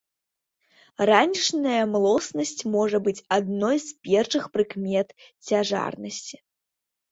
[1.09, 6.45] Ранішняя млоснасць можа быць адной з першых прыкмет цяжарнасці.